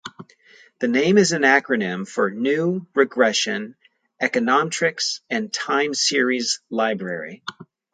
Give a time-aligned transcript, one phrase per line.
[0.79, 3.75] The name is an acronym for "G"nu "R"egression,
[4.19, 7.43] "E"conometrics and "T"ime-series "L"ibrary.